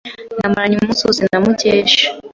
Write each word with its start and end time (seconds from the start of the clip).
Namaranye 0.37 0.75
umunsi 0.75 1.01
wose 1.07 1.21
na 1.23 1.39
Mukesha. 1.43 2.05